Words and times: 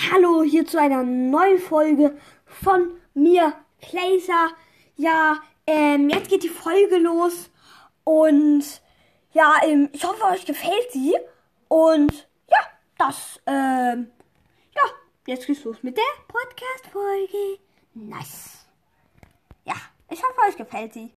Hallo, 0.00 0.44
hier 0.44 0.64
zu 0.64 0.80
einer 0.80 1.02
neuen 1.02 1.58
Folge 1.58 2.16
von 2.46 3.00
mir, 3.14 3.52
Placer. 3.80 4.50
Ja, 4.94 5.42
ähm, 5.66 6.08
jetzt 6.08 6.28
geht 6.28 6.44
die 6.44 6.48
Folge 6.48 6.98
los 6.98 7.50
und 8.04 8.62
ja, 9.32 9.56
ähm, 9.64 9.90
ich 9.92 10.04
hoffe, 10.04 10.22
euch 10.26 10.46
gefällt 10.46 10.92
sie. 10.92 11.16
Und 11.66 12.28
ja, 12.48 12.58
das, 12.96 13.40
ähm, 13.46 14.12
ja, 14.72 14.82
jetzt 15.26 15.48
geht's 15.48 15.64
los 15.64 15.82
mit 15.82 15.96
der 15.96 16.04
Podcast-Folge. 16.28 17.58
Nice. 17.94 18.68
Ja, 19.64 19.74
ich 20.10 20.22
hoffe, 20.22 20.48
euch 20.48 20.56
gefällt 20.56 20.94
sie. 20.94 21.12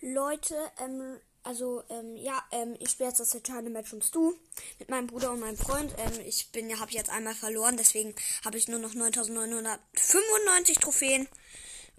Leute, 0.00 0.54
ähm, 0.78 1.18
also, 1.44 1.84
ähm, 1.90 2.16
ja, 2.16 2.42
ähm, 2.50 2.74
ich 2.80 2.90
spiele 2.90 3.10
jetzt 3.10 3.20
das 3.20 3.34
entscheidende 3.34 3.70
Match 3.70 3.92
ums 3.92 4.10
Du 4.10 4.34
mit 4.78 4.88
meinem 4.88 5.06
Bruder 5.06 5.30
und 5.30 5.40
meinem 5.40 5.58
Freund. 5.58 5.94
Ähm, 5.98 6.20
ich 6.26 6.50
bin 6.52 6.70
ja, 6.70 6.80
habe 6.80 6.92
jetzt 6.92 7.10
einmal 7.10 7.34
verloren, 7.34 7.76
deswegen 7.76 8.14
habe 8.44 8.56
ich 8.56 8.66
nur 8.66 8.78
noch 8.78 8.94
9995 8.94 10.78
Trophäen. 10.78 11.28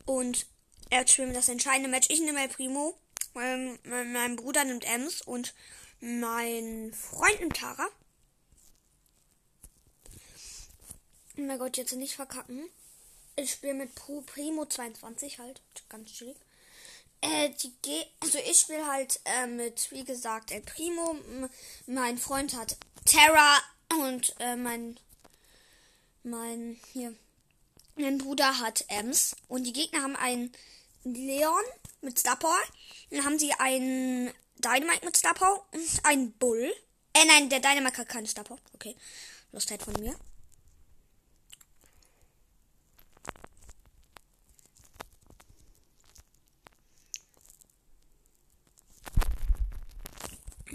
Und 0.06 0.48
er 0.90 1.08
spielt 1.08 1.36
das 1.36 1.50
entscheidende 1.50 1.90
Match. 1.90 2.10
Ich 2.10 2.22
nehme 2.22 2.42
El 2.42 2.50
Primo, 2.50 2.98
ähm, 3.36 3.78
mein, 3.84 4.12
mein 4.12 4.36
Bruder 4.36 4.64
nimmt 4.66 4.86
Ems 4.86 5.22
und 5.22 5.54
mein 6.00 6.92
Freund 6.94 7.40
nimmt 7.40 7.58
Tara. 7.58 7.88
Oh 11.38 11.42
mein 11.42 11.60
Gott, 11.60 11.78
jetzt 11.78 11.94
nicht 11.94 12.16
verkacken. 12.16 12.68
Ich 13.36 13.52
spiele 13.52 13.74
mit 13.74 13.94
Pro 13.94 14.22
Primo 14.22 14.66
22 14.66 15.40
halt. 15.40 15.62
Ganz 15.90 16.12
chillig. 16.14 16.38
Äh, 17.26 17.50
die 17.86 18.04
also 18.20 18.38
ich 18.38 18.60
spiele 18.60 18.86
halt 18.86 19.20
äh, 19.26 19.48
mit, 19.48 19.92
wie 19.92 20.04
gesagt, 20.04 20.52
El 20.52 20.62
Primo. 20.62 21.18
Mein 21.88 22.18
Freund 22.18 22.56
hat 22.56 22.78
Terra 23.06 23.58
und 24.00 24.36
äh, 24.40 24.56
mein 24.56 25.00
mein 26.24 26.80
hier 26.94 27.16
mein 27.96 28.18
Bruder 28.18 28.60
hat 28.60 28.86
Ems 28.90 29.36
und 29.48 29.64
die 29.64 29.74
Gegner 29.74 30.04
haben 30.04 30.16
einen 30.16 30.52
Leon 31.04 31.64
mit 32.02 32.20
Star. 32.20 32.38
Dann 33.10 33.26
haben 33.26 33.40
sie 33.40 33.54
einen 33.54 34.32
Dynamite 34.58 35.06
mit 35.06 35.18
Star 35.18 35.36
und 35.72 36.06
einen 36.06 36.32
Bull. 36.34 36.74
Äh 37.14 37.26
nein, 37.26 37.50
der 37.50 37.60
Dynamite 37.60 38.00
hat 38.00 38.10
keine 38.10 38.28
Star. 38.28 38.46
Okay, 38.74 38.96
Lustheit 39.52 39.82
von 39.82 39.94
mir. 39.94 40.16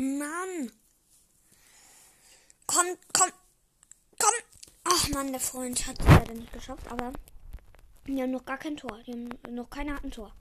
Mann. 0.00 0.72
Komm, 2.66 2.86
komm, 3.12 3.30
komm. 4.18 4.32
Ach 4.84 5.08
Mann, 5.10 5.30
der 5.30 5.40
Freund 5.40 5.86
hat 5.86 6.00
es 6.00 6.06
leider 6.06 6.32
nicht 6.32 6.52
geschafft, 6.54 6.86
aber 6.88 7.12
die 8.06 8.22
haben 8.22 8.30
noch 8.30 8.46
gar 8.46 8.56
kein 8.56 8.78
Tor. 8.78 8.98
Die 9.06 9.12
haben 9.12 9.28
noch 9.54 9.68
keiner 9.68 9.96
hat 9.96 10.10
Tor. 10.10 10.34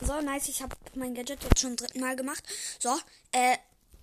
So, 0.00 0.20
nice. 0.20 0.48
Ich 0.48 0.62
habe 0.62 0.76
mein 0.94 1.14
Gadget 1.16 1.42
jetzt 1.42 1.58
schon 1.58 1.74
dritten 1.74 1.98
Mal 1.98 2.14
gemacht. 2.14 2.44
So, 2.78 2.96
äh, 3.32 3.56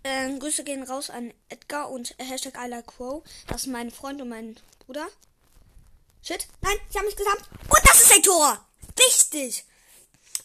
äh, 0.03 0.37
Grüße 0.37 0.65
gehen 0.65 0.83
raus 0.83 1.09
an 1.09 1.33
Edgar 1.47 1.89
und 1.89 2.19
äh, 2.19 2.25
Hashtag 2.25 2.55
I 2.57 2.67
like 2.67 2.87
Crow. 2.87 3.23
Das 3.47 3.61
ist 3.61 3.67
mein 3.67 3.91
Freund 3.91 4.21
und 4.21 4.27
mein 4.27 4.59
Bruder. 4.79 5.07
Shit. 6.21 6.47
Nein, 6.59 6.77
ich 6.89 6.97
habe 6.97 7.05
mich 7.05 7.15
gesamt. 7.15 7.49
Und 7.69 7.81
das 7.85 8.01
ist 8.01 8.11
ein 8.11 8.23
Tor. 8.23 8.67
Wichtig. 8.97 9.65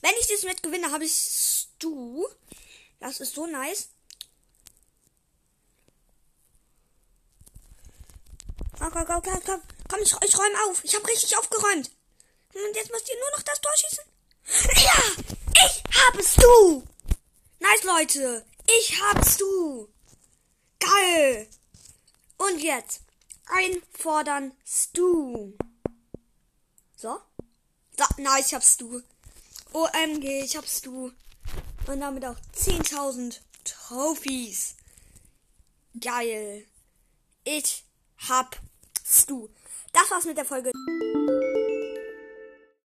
Wenn 0.00 0.14
ich 0.20 0.26
dieses 0.26 0.44
Match 0.44 0.62
gewinne, 0.62 0.90
habe 0.90 1.04
ich 1.04 1.12
Stu. 1.12 2.26
Das 2.98 3.20
ist 3.20 3.34
so 3.34 3.46
nice. 3.46 3.88
Komm, 8.78 8.90
komm, 8.92 9.06
komm, 9.06 9.22
komm, 9.22 9.40
komm. 9.44 9.62
Komm, 9.88 10.00
ich, 10.02 10.14
ich 10.22 10.38
räume 10.38 10.64
auf. 10.68 10.84
Ich 10.84 10.94
habe 10.94 11.06
richtig 11.06 11.36
aufgeräumt. 11.36 11.90
Und 12.54 12.76
jetzt 12.76 12.90
müsst 12.90 13.08
ihr 13.08 13.18
nur 13.18 13.30
noch 13.36 13.42
das 13.42 13.60
Tor 13.60 13.72
schießen. 13.76 14.04
Ja, 14.82 15.02
ich 15.64 15.82
hab's 15.94 16.34
du. 16.36 16.82
Nice, 17.58 17.82
Leute. 17.84 18.44
Ich 18.78 19.00
hab's 19.02 19.36
du. 19.36 19.88
Geil. 20.78 21.48
Und 22.38 22.58
jetzt 22.60 23.02
einfordern 23.46 24.56
Stu. 24.66 25.52
So. 26.96 27.20
So, 27.98 28.04
nice, 28.16 28.46
ich 28.46 28.54
hab's 28.54 28.76
du. 28.78 29.02
OMG, 29.72 30.44
ich 30.44 30.56
hab's 30.56 30.82
du. 30.82 31.12
Und 31.86 32.00
damit 32.00 32.24
auch 32.24 32.36
10.000 32.54 33.40
Trophies. 33.64 34.76
Geil. 35.98 36.66
Ich 37.44 37.84
hab's 38.28 39.26
du. 39.26 39.48
Das 39.92 40.10
war's 40.10 40.24
mit 40.24 40.36
der 40.36 40.44
Folge. 40.44 40.70